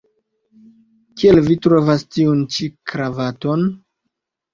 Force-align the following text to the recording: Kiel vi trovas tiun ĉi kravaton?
Kiel 1.19 1.41
vi 1.47 1.57
trovas 1.65 2.05
tiun 2.15 2.41
ĉi 2.55 2.71
kravaton? 2.93 3.67